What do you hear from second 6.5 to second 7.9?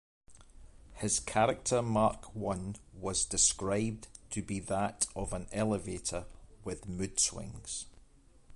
with mood-swings.